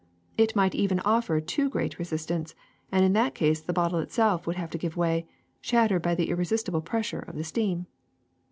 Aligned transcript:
It 0.35 0.55
might 0.55 0.73
even 0.73 0.99
offer 1.01 1.39
too 1.39 1.69
great 1.69 1.99
resistance, 1.99 2.55
and 2.91 3.05
in 3.05 3.13
that 3.13 3.35
case 3.35 3.61
the 3.61 3.71
bottle 3.71 3.99
itself 3.99 4.47
would 4.47 4.55
have 4.55 4.71
to 4.71 4.79
give 4.79 4.97
way, 4.97 5.27
shattered 5.61 6.01
by 6.01 6.15
the 6.15 6.31
irresistible 6.31 6.81
pressure 6.81 7.19
of 7.19 7.35
the 7.35 7.43
steam. 7.43 7.85